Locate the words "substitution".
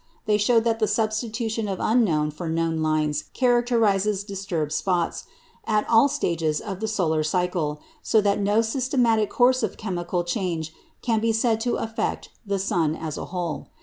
0.87-1.67